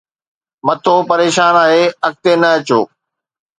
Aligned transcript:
مٿو 0.65 0.95
پريشان 1.09 1.53
آهي، 1.65 1.83
اڳتي 2.05 2.33
نه 2.41 2.49
اچو 2.57 2.81